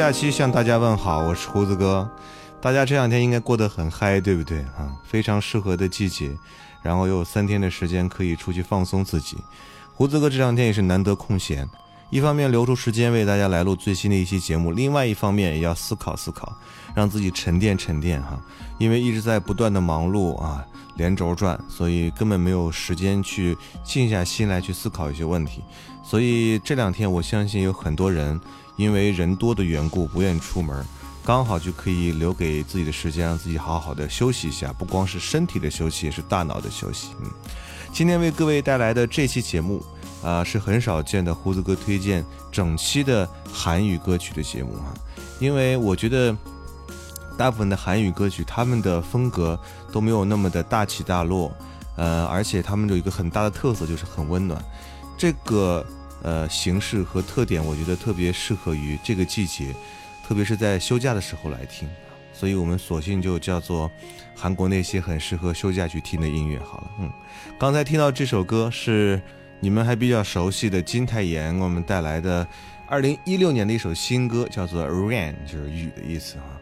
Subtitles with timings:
[0.00, 2.08] 假期向大家问好，我是胡子哥。
[2.58, 4.96] 大家这两天应该过得很嗨，对不对啊？
[5.04, 6.34] 非常适合的季节，
[6.80, 9.36] 然后又有三天的时间可以出去放松自己。
[9.92, 11.68] 胡子哥这两天也是难得空闲，
[12.08, 16.50] 一方面留出时间为大家来录最新的一期节目，另外一方面也要思考思考，
[16.94, 18.40] 让自己沉淀沉淀哈。
[18.78, 20.64] 因为一直在不断的忙碌啊，
[20.96, 23.54] 连轴转，所以根本没有时间去
[23.84, 25.62] 静下心来去思考一些问题。
[26.02, 28.40] 所以这两天我相信有很多人。
[28.80, 30.82] 因为人多的缘故，不愿意出门。
[31.22, 37.08] 刚好就可以留给自己的时间，让自己好好的休息一下，不光是身体的休息，也是大脑的休息。
[37.20, 37.30] 嗯，
[37.92, 39.84] 今天为各位带来的这期节目，
[40.24, 44.94] 啊，是很少见的胡子哥推荐整期的韩语歌曲的节目啊，
[45.38, 46.34] 因为我觉得
[47.36, 49.60] 大部分的韩语歌曲，他们的风格
[49.92, 51.52] 都没有那么的大起大落，
[51.96, 54.58] 呃，而且他们有一个很大的特色，就是很温暖。
[55.18, 55.84] 这个
[56.22, 59.74] 呃形式和特点，我觉得特别适合于这个季节，
[60.26, 61.88] 特别是在休假的时候来听，
[62.32, 63.90] 所以我们索性就叫做
[64.34, 66.90] 韩国那些很适合休假去听的音乐好了。
[67.00, 67.12] 嗯，
[67.58, 69.20] 刚才听到这首歌是
[69.60, 72.46] 你们还比较熟悉的金泰妍给我们带来的
[72.86, 76.60] 二零一六年的一首新歌，叫做《Rain》，就是雨的意思啊。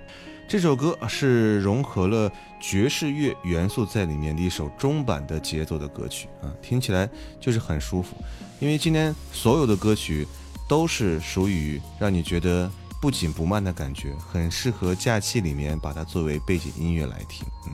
[0.49, 7.07] 这首歌是融合了爵士乐元素在里面的一首中版的节奏的歌曲啊，听起来
[7.39, 8.17] 就是很舒服。
[8.59, 10.27] 因为今天所有的歌曲
[10.67, 12.69] 都是属于让你觉得
[12.99, 17.47] 不紧不慢的感觉，很适合假期里面把它作为背景音乐来听。
[17.67, 17.73] 嗯，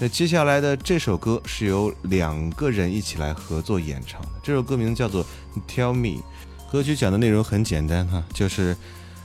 [0.00, 5.22] 那接下来的这首歌是由两个人一起来合作演唱的，这首歌名叫做
[5.68, 6.22] 《Tell Me》。
[6.72, 8.74] 歌曲讲的内容很简单哈，就是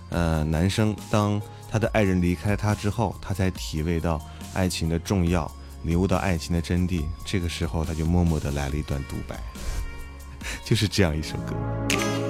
[0.09, 4.21] 呃，男生当他的爱人离开他之后，他才体味到
[4.53, 5.49] 爱情的重要，
[5.83, 7.05] 领悟到爱情的真谛。
[7.23, 9.39] 这个时候，他就默默的来了一段独白，
[10.65, 12.20] 就是这样一首歌。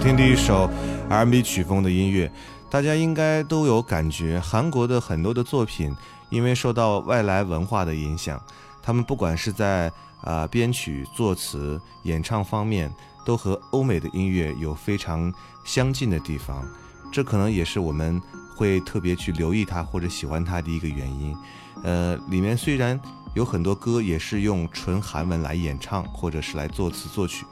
[0.00, 0.70] 听的一首
[1.10, 2.30] R&B 曲风的音乐，
[2.70, 4.38] 大家应该都有感觉。
[4.38, 5.94] 韩国的很多的作品，
[6.30, 8.40] 因为受到外来文化的影响，
[8.80, 9.88] 他们不管是在
[10.20, 12.90] 啊、呃编曲、作词、演唱方面，
[13.24, 15.32] 都和欧美的音乐有非常
[15.64, 16.64] 相近的地方。
[17.12, 18.22] 这可能也是我们
[18.56, 21.36] 会特别去留意它或者喜欢它的一个原因。
[21.82, 22.98] 呃，里面虽然
[23.34, 27.44] 有很多歌也是用纯韩文来演唱，或者是来作词作曲，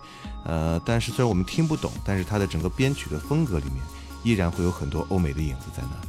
[0.47, 3.77] 呃，但是虽然我们听不懂，但是它的整个编曲的风格里面
[4.23, 6.09] 依然会有很多欧美的影子在那里。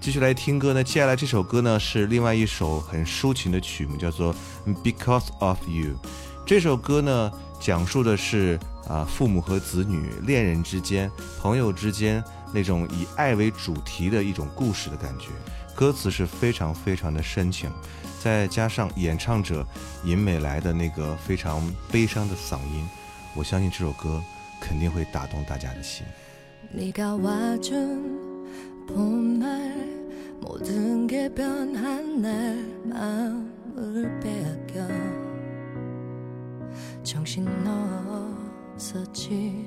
[0.00, 4.34] 继续来听歌呢，接下来这首歌呢是另外一首很抒情的曲目，叫做
[4.82, 5.90] 《Because of You》。
[6.46, 15.26] 这首歌呢讲述的是啊、父母和子女、恋人之间、朋友之间那种以爱为主题的一种故事的感觉。
[15.76, 17.70] 歌词是非常非常的深情，
[18.20, 19.64] 再加上演唱者
[20.02, 22.84] 尹美来的那个非常悲伤的嗓音，
[23.33, 24.21] 我相信这首歌
[24.59, 26.05] 肯定会打动大家的心。
[26.71, 29.73] 네가 와준 봄날
[30.41, 34.85] 모든 게 변한 날 마음을 빼앗겨
[37.03, 37.47] 정신
[38.75, 39.65] 없었지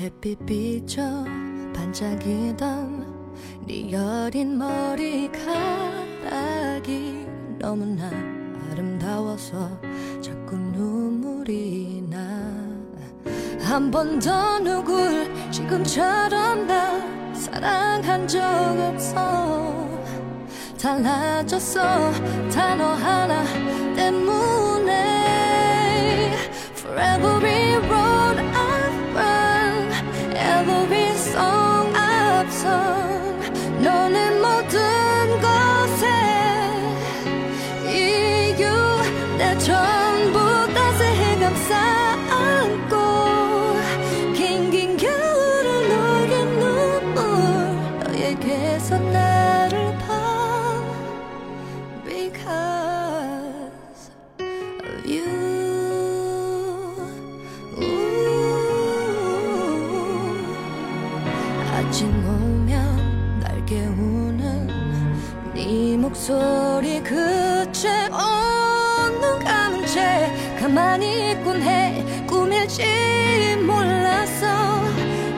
[0.00, 1.24] 햇빛 비춰
[1.74, 3.14] 반짝이던
[3.66, 5.46] 네 여린 머리카락이
[7.58, 8.10] 너무나
[8.70, 9.80] 아름다워서
[10.20, 11.89] 자꾸 눈물이 나
[13.71, 16.99] 한 번 더 누굴 지금처럼 나
[17.33, 19.87] 사랑한 적 없어
[20.77, 22.11] 달라졌어
[22.53, 23.45] 단어 하나
[23.95, 24.91] 때문에
[26.75, 29.89] For every road I've run
[30.35, 33.00] Every song I've sung
[61.91, 64.67] 아침 오면 날 깨우는
[65.53, 72.25] 네 목소리 그채 온눈 감은 채 가만히 있곤 해.
[72.25, 74.47] 꿈일지 몰랐어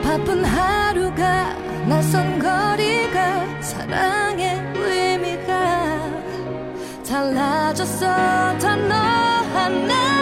[0.04, 1.56] 바쁜 하루가
[1.88, 6.08] 낯선 거리가 사랑의 의미가
[7.04, 8.06] 달라졌어.
[8.60, 10.13] 단어 하나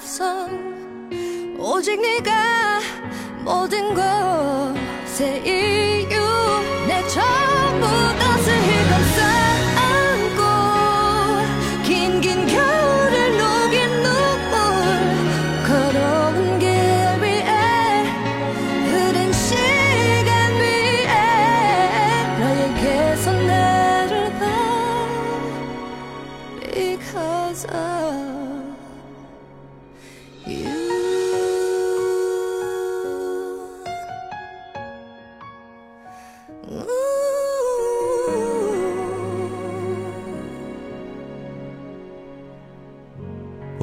[0.00, 0.72] Sung
[1.58, 2.80] 오직 네가
[3.44, 6.20] 모든 것의 이유.
[6.86, 7.86] 내 전부
[8.18, 9.51] 따스히 감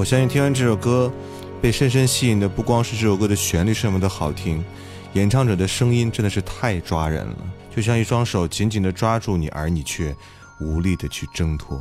[0.09, 1.13] 相信听完这首歌，
[1.61, 4.65] 被深深吸引的不光是这首歌的旋律是那么的好听，
[5.13, 7.37] 演唱者的声音真的是太抓人了，
[7.69, 10.15] 就像一双手紧紧地抓住你，而你却
[10.61, 11.79] 无力的去挣脱。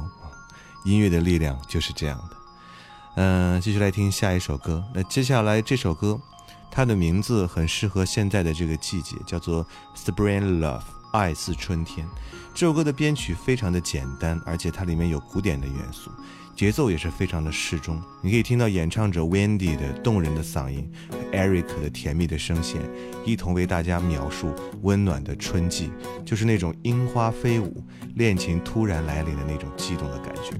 [0.85, 2.37] 音乐的力量就是这样的。
[3.15, 4.85] 嗯，继续来听下一首歌。
[4.95, 6.21] 那接下来这首歌，
[6.71, 9.65] 它的名字很适合现在的这个季节，叫做
[9.97, 10.81] 《Spring Love》，
[11.13, 12.07] 爱似春天。
[12.55, 16.11] 这首歌的编曲非常的简单，而且它里面有古典的元素，
[16.59, 18.03] 节奏也是非常的适中。
[18.21, 22.81] 你可以听到演唱者 Wendy 的动人的嗓音和 Eric 的甜蜜的声线，
[23.25, 25.93] 一同为大家描述温暖的春季，
[26.25, 27.81] 就是那种樱花飞舞、
[28.17, 30.51] 恋情突然来临的那种激动的感觉。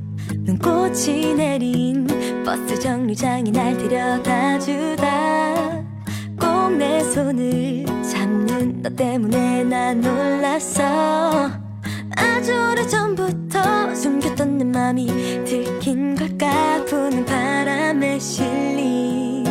[12.19, 15.07] 아주 오래전부터 숨겼던 내 맘이
[15.45, 16.85] 들킨 걸까?
[16.87, 19.45] 부는 바람에 실린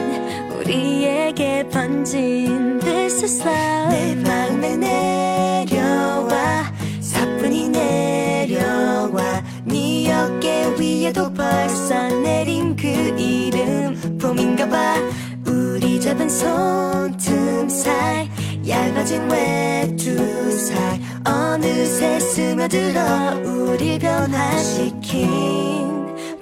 [0.59, 3.89] 우리에게 번진 This is love.
[3.89, 6.63] 내 마음에 내려와
[6.99, 9.43] 사뿐히 내려와.
[9.65, 14.95] 네 어깨 위에도 벌써 내린 그 이름 봄인가봐.
[15.47, 18.29] 우리 잡은 손틈 사이
[18.67, 23.01] 얇아진 외두 사이 어느새 스며들어
[23.45, 25.17] 우릴 변화시킨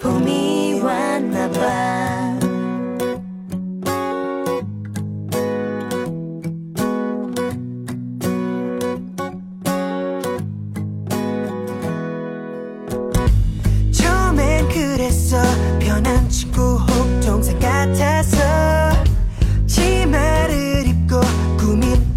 [0.02, 2.05] 봄이 왔나봐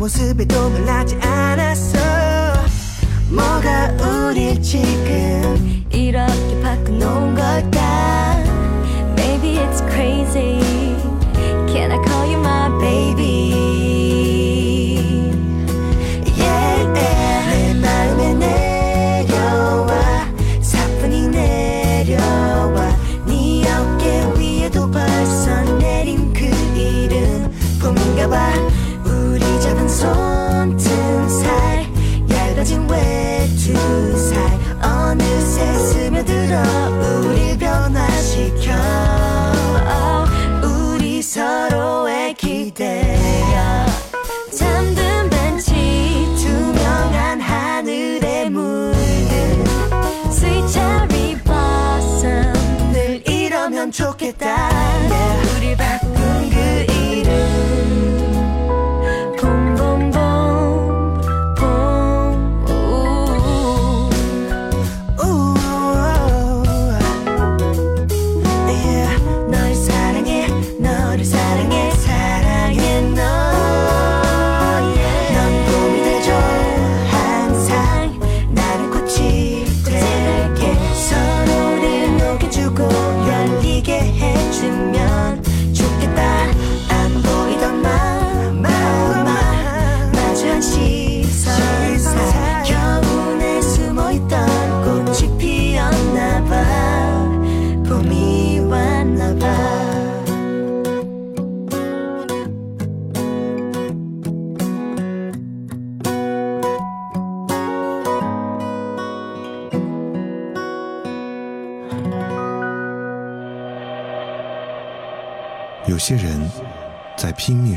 [0.09, 1.99] 모습에도 놀라지 않았어.
[3.29, 5.38] 뭐가 우릴 지금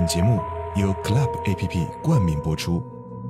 [0.00, 0.40] 本节目
[0.76, 2.82] 由 Club APP 冠名播出。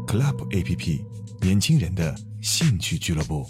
[0.07, 1.01] Club APP，
[1.41, 3.45] 年轻人的兴趣俱乐部。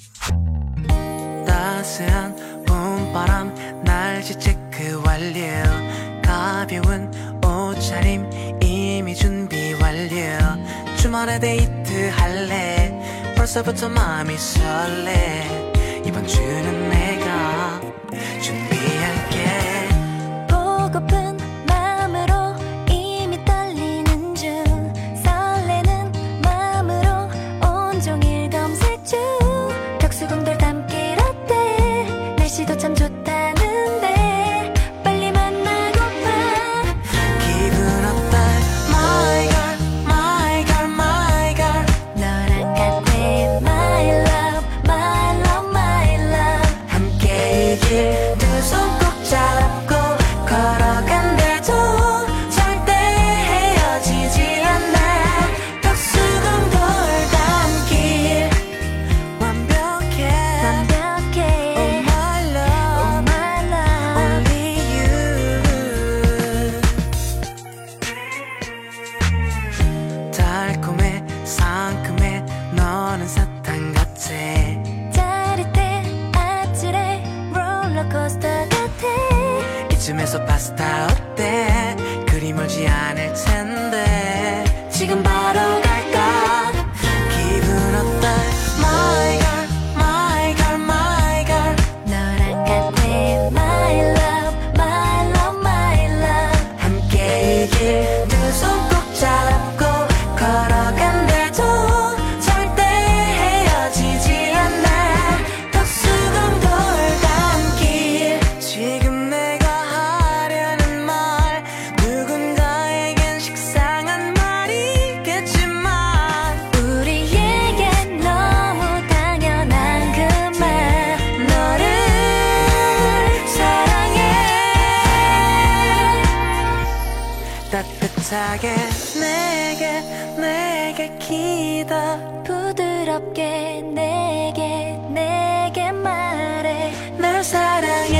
[128.30, 128.76] 따뜻하게.
[129.20, 130.00] 내게
[130.38, 136.92] 내게 기다 부드럽게 내게 내게 말해.
[137.18, 138.19] 널 사랑해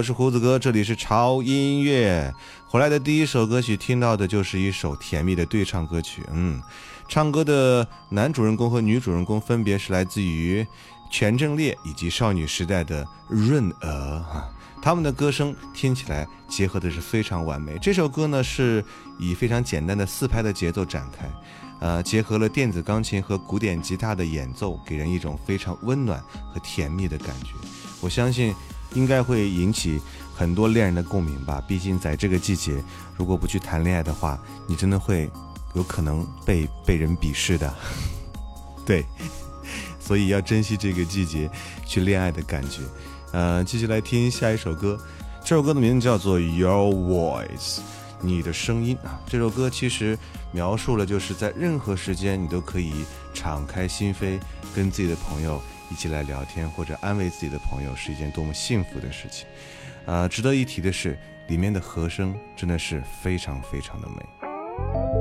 [0.00, 2.32] 我是胡子哥，这里是潮音乐。
[2.66, 6.58] 回来的第一首歌曲听到的就是一首甜蜜的对唱歌曲，嗯，
[7.06, 10.66] 唱歌的男主人公和女主人公分别是来自于
[11.10, 14.48] 全正烈以及少女时代的润儿啊，
[14.80, 17.76] 他们的歌声听起来结合的是非常完美。
[17.76, 18.82] 这首歌呢是
[19.18, 21.30] 以非常简单的四拍的节奏展开，
[21.80, 26.18] 呃，结合了电子钢琴和古典吉他的演奏，给人一种非常温暖
[26.54, 27.50] 和甜蜜的感觉。
[28.00, 28.54] 我相信
[28.94, 30.00] 应该会引起
[30.34, 31.62] 很多恋人的共鸣吧。
[31.66, 32.82] 毕竟在这个季节，
[33.16, 35.30] 如果不去谈恋爱的话，你真的会
[35.74, 37.72] 有可能被被人鄙视的。
[38.86, 39.04] 对，
[40.00, 41.48] 所以要珍惜这个季节
[41.86, 42.80] 去恋爱的感觉。
[43.32, 44.98] 呃，继续来听下一首歌，
[45.44, 47.46] 这首歌的名字叫做《Your Voice》，
[48.20, 49.20] 你的声音啊。
[49.28, 50.18] 这首歌其实
[50.50, 52.92] 描述了就是在任何时间你都可以
[53.32, 54.40] 敞开心扉，
[54.74, 59.46] 跟自己的朋友一起来聊天，或者安慰自己的朋友，是一件多么幸福的事情。
[60.06, 65.19] 呃，值得一提的是，里面的和声真的是非常非常的美。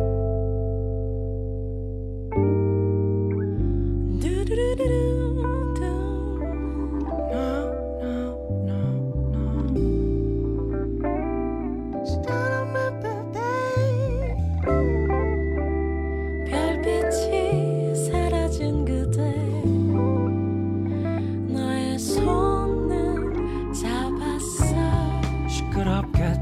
[25.79, 26.38] could up get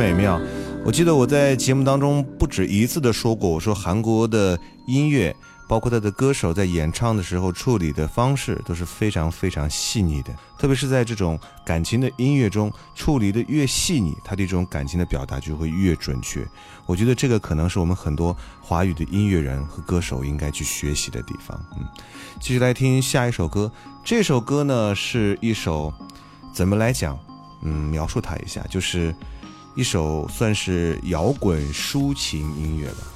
[0.00, 0.40] 美妙。
[0.82, 5.36] 我记得我在节目当中不止一次的说过，我说韩国的音乐，
[5.68, 16.42] 包括他的歌手在演唱的时候处理的方式都是非常非常细腻的，特别是在这种感情的音乐中，处理的越细腻，他对这种感情的表达就会越准确。
[16.86, 21.62] 我觉得这个可能是我们很多华语的音乐人和歌手应该去学习的地方。
[21.76, 21.84] 嗯，
[22.40, 23.70] 继续来听下一首歌，
[24.02, 25.92] 这首歌呢是一首
[26.54, 27.18] 怎么来讲？
[27.62, 29.14] 嗯，描述它一下，就是
[29.74, 33.06] 一首算是摇滚抒情音乐吧。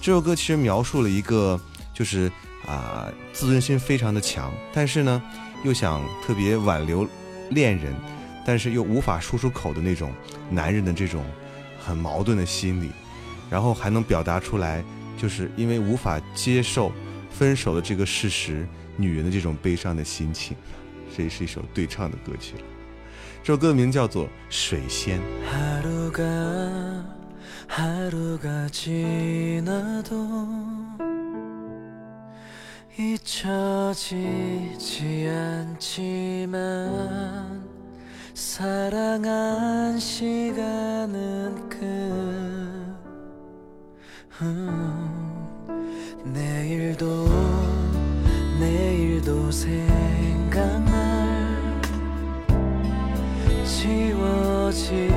[0.00, 1.60] 这首歌其实描述了一个
[1.92, 2.30] 就是
[2.66, 5.22] 啊、自尊心非常的强，但是呢
[5.64, 7.08] 又想特别挽留
[7.50, 7.94] 恋人，
[8.44, 10.12] 但是又无法说出口的那种
[10.50, 11.24] 男人的这种
[11.78, 12.90] 很矛盾的心理，
[13.48, 14.82] 然后还能表达出来，
[15.16, 16.90] 就是因为无法接受
[17.30, 18.66] 分手的这个事实，
[18.96, 20.56] 女人的这种悲伤的心情，
[21.16, 22.62] 这也是一首对唱的歌曲了。
[23.45, 25.19] 这首歌名叫做《水仙》。
[25.45, 26.21] 하루가
[27.67, 30.15] 하루가 지나도
[32.99, 34.17] 잊혀지지
[35.29, 36.51] 않지만
[38.33, 41.81] 사랑한 시간은 끝
[44.41, 45.47] 음,
[46.25, 47.29] 내일도
[48.59, 50.94] 내일도 생각날
[53.76, 55.15] 起我起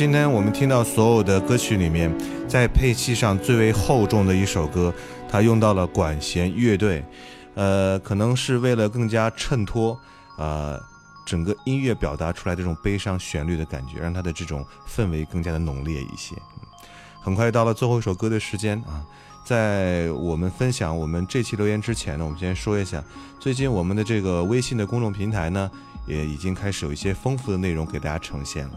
[0.00, 2.10] 今天我们听到所有的歌曲里面，
[2.48, 4.90] 在配器上最为厚重的一首歌，
[5.28, 7.04] 它用到了管弦乐队，
[7.54, 10.00] 呃，可能是为了更加衬托，
[10.38, 10.80] 呃，
[11.26, 16.34] 整个音乐表达出来这种悲伤旋律的感觉，让它的这种氛围更加的浓烈一些。
[17.20, 19.04] 很快到了最后一首歌的时间啊，
[19.44, 23.04] 在我们分享我们这期留言之前呢，我们先说一下，
[23.38, 25.70] 最近我们的这个微信的公众平台呢，
[26.06, 28.72] 也已经开始有一些丰富的内容给大家呈现了。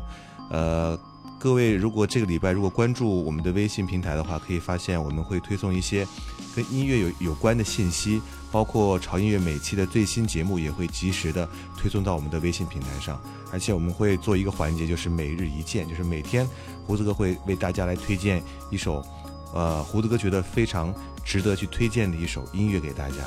[0.49, 0.99] 呃，
[1.43, 6.07] 各位如果这个礼拜如果关注我们的微信平台的话，可以发现我们会推送一些
[6.55, 11.45] 跟音乐有有关的信息，包括潮音乐每期的最新节目也会及时的
[11.77, 16.47] 推送到我们的微信平台上，而且我们会做一个环节，就是每日一见，就是每天
[16.87, 19.05] 胡子哥会为大家来推荐一首，
[19.53, 23.17] 呃，胡子哥觉得非常值得去推荐的一首音乐给大家，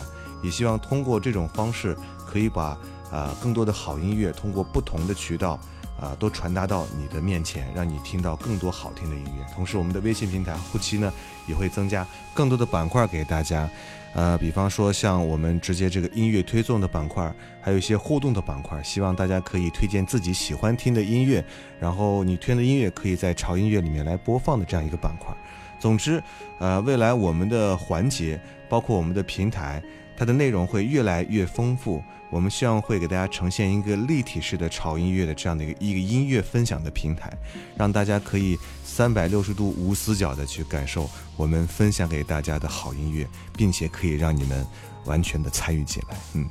[0.43, 1.95] 也希望通过这种方式
[2.27, 2.79] 可以把
[3.13, 5.61] 啊、更多的好音乐通过不同的渠道。
[6.01, 9.45] 啊，都传达到你的面前，让你听到更多好听的音乐。
[9.55, 11.13] 同时，我们的微信平台后期呢
[11.47, 13.69] 也会增加更多的板块给大家，
[14.15, 21.45] 呃，比方说像我们直接这个音乐推送的板块，还有一些互动的板块，希望大家可以推荐自己喜欢听的音乐，
[21.81, 25.35] 然后你推荐的音乐可以在潮音乐里面来播放的这样一个板块。
[25.79, 26.23] 总之，
[26.59, 29.83] 呃，未来我们的环节，包括我们的平台，
[30.17, 32.03] 它的内容会越来越丰富。
[32.29, 37.33] 我们希望会给大家呈现一个立体式的潮音乐的这样的一个一个音乐分享的平台，
[37.77, 43.25] 让大家可以三百六十度无死角的去感受我们分享给大家的好音乐，
[43.57, 44.67] 并且可以让你们
[45.05, 46.17] 完全的参与进来。
[46.35, 46.45] 嗯，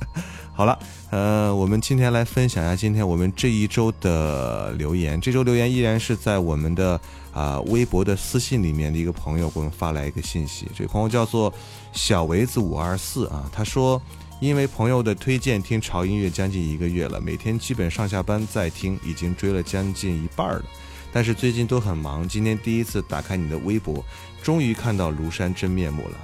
[0.52, 0.78] 好了，
[1.10, 5.18] 呃，我们今天来分享一下今天我们这一周的留言。
[5.18, 7.00] 这周留言依然是在我们的
[7.32, 11.52] 啊、微博的私信里面的一个朋友给我们发来一个信息，这个朋友叫做
[11.94, 14.00] 小维子五二四啊，他说。
[14.40, 20.64] 因为朋友的推荐，听潮音乐将近一个月了，每天基本上下班在听，已经追了将近一半了。
[21.12, 24.04] 但是最近都很忙，今天第一次打开你的微博，
[24.42, 26.18] 终于看到庐山真面目了，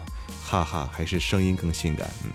[0.44, 2.10] 哈哈，还是声音更性感。
[2.24, 2.30] 嗯，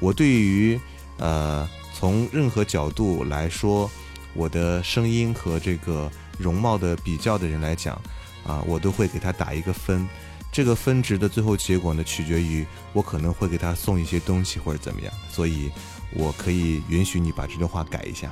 [0.00, 0.80] 我对于
[1.18, 3.88] 呃从任何角度来说，
[4.34, 7.94] 我的声音和这个容貌的比较的人来讲，
[8.44, 10.08] 啊，我都会给他打一个分。
[10.52, 15.72] 这个分值的最后结果呢，取决于我可能会给他送一些东西或者怎么样，所以
[16.14, 18.30] 我可以允许你把这段话改一下。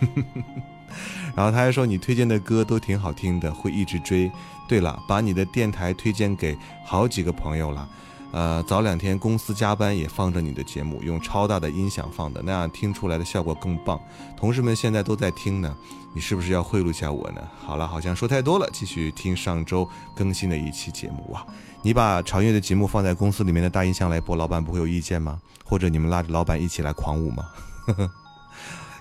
[1.36, 4.30] 然后他还说你推荐的歌都挺好听的，会一直追。
[4.68, 7.88] 对了，把你的电台推荐给好几个朋友了。
[8.30, 13.98] 呃，早两天公司加班也放着你的节目，用超大的音响放的，那样听出来的效果更棒。
[14.36, 15.74] 同事们现在都在听呢，
[16.14, 17.40] 你是不是要贿赂一下我呢？
[17.58, 21.44] 好了，好像说太多了，继续听上周更新的一期节目哇。
[21.82, 25.40] 你把长月的节目放在公司里面的大音箱来播，老板不会有意见吗？
[25.64, 27.44] 或者你们拉着老板一起来狂舞吗？
[27.86, 28.10] 呵 呵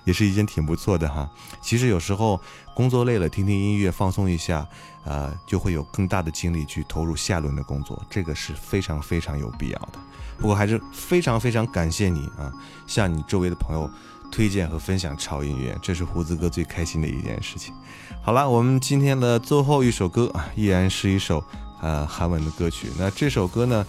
[0.08, 1.30] 也是一件挺不错的哈。
[1.62, 2.40] 其实有时候
[2.74, 4.66] 工作累了，听听音乐放松一下，
[5.04, 10.00] 呃，就会有更大的精力去投入下轮的工作，这个是非常非常有必要的。
[10.40, 12.50] 不过还是非常非常感谢你啊，
[12.88, 13.90] 向你周围的朋友
[14.32, 17.74] 推荐和分享潮音乐，这是胡子哥最开心的一件事情。
[18.22, 21.44] 好了，我们今天的最后一首歌啊，依然是一首
[21.82, 22.88] 呃韩文的歌曲。
[22.98, 23.86] 那这首歌呢，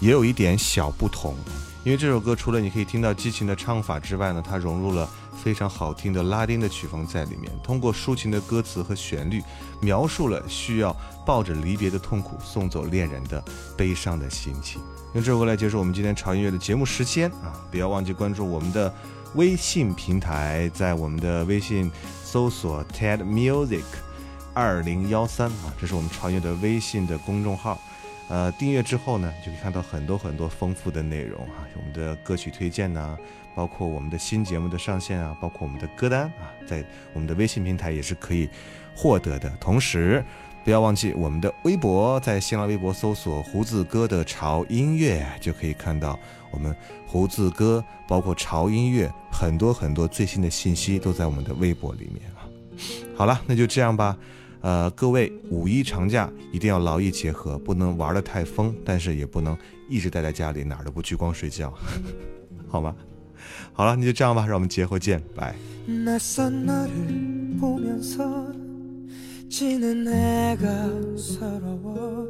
[0.00, 1.34] 也有一点小不同，
[1.84, 5.08] 因为这首歌除了你可以听到激情的唱法之外呢，它融入了
[5.42, 9.42] 非常好听的拉丁的曲风在里面，通过抒情的歌词和旋律，
[9.80, 13.42] 描述了需要抱着离别的痛苦送走恋人的
[13.76, 14.80] 悲伤的心情。
[15.14, 17.60] 用这首歌来结束我们今天潮音乐的节目时间啊！
[17.72, 18.94] 不要忘记关注我们的
[19.34, 21.90] 微信平台，在我们的微信
[22.24, 23.82] 搜索 TED Music
[24.54, 27.80] 二零幺三啊，这是我们潮音乐的微信的公众号。
[28.28, 33.14] 呃，订阅之后呢，就可以看到很多很多丰富的内容啊，我们的歌曲推荐呐、
[33.54, 38.48] 包括我们的新节目的上线啊，包括我们的歌单啊，在我们的微信平台也是可以
[38.94, 39.50] 获得的。
[39.60, 40.24] 同时，
[40.64, 46.18] 不要忘记我们的微博，在新浪微博搜索“胡子哥的潮音乐”，就可以看到
[46.50, 46.74] 我们
[47.06, 52.46] 胡子哥包括潮音乐很多很多最新的信息都在我们的微博里面啊。
[53.16, 54.16] 好了，那就这样吧。
[54.60, 61.74] 呃，各位五一长假一定要劳逸结合，不能玩得太疯，但是也不能一直待在家里哪儿都不去，光睡觉，
[62.70, 62.94] 好吗？
[63.73, 65.55] 好了，那就这样吧，让我们节后见，拜。
[65.85, 68.51] 낯선 너를 보면서
[69.49, 70.67] 지는 내가
[71.17, 72.27] 서러워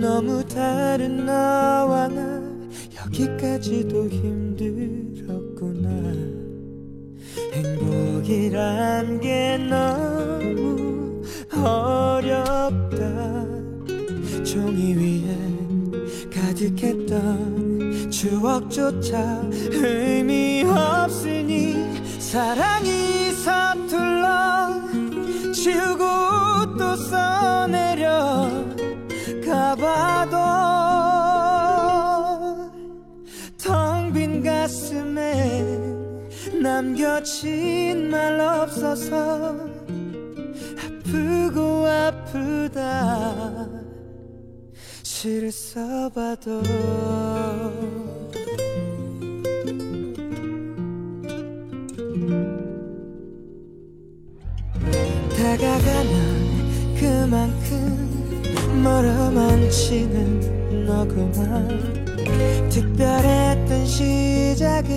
[0.00, 2.42] 너무 다른 너와 나
[3.04, 5.88] 여기까지도 힘들었구나
[7.52, 11.22] 행복이란 게 너무
[11.52, 12.96] 어렵다
[14.42, 15.36] 종이 위에
[16.29, 19.41] 가득했던 추억조차
[19.71, 21.75] 의미 없으니
[22.19, 24.81] 사랑이 서툴러
[25.53, 28.47] 지우고 또 써내려
[29.45, 30.37] 가봐도
[33.57, 35.79] 텅 빈 가슴에
[36.61, 39.55] 남겨진 말 없어서
[40.77, 42.50] 아프고 아프다
[45.21, 46.63] 시를 써봐도
[55.37, 61.67] 다가가면 그만큼 멀어만 치는 너구만.
[62.71, 64.89] 특별했던 시작은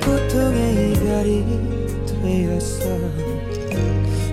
[0.00, 1.44] 고통의 이별이
[2.22, 2.84] 되었어.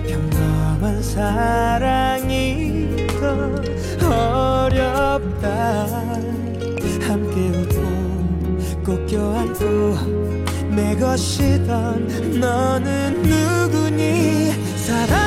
[0.06, 3.75] 평범한 사랑이 더
[4.12, 5.86] 어렵다.
[7.00, 9.96] 함께 웃고 꼭 껴안고
[10.74, 14.52] 내 것이던 너는 누구니?
[14.76, 15.25] 사랑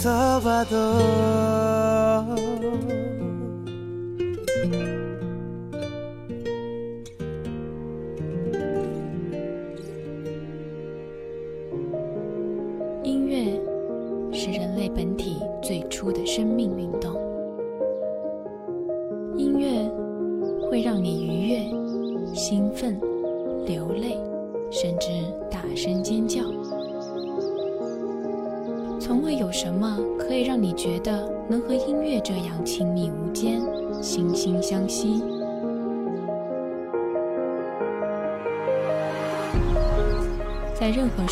[0.00, 1.89] Salvador.